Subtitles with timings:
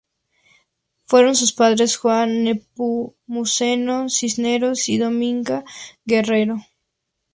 [1.05, 5.63] Fueron sus padres Juan Nepomuceno Cisneros y Dominga
[6.05, 6.55] Guerrero.